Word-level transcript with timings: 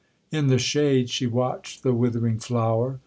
In 0.31 0.47
the 0.47 0.57
shade 0.57 1.11
she 1.11 1.27
watched 1.27 1.83
the 1.83 1.93
withering 1.93 2.39
flower. 2.39 2.99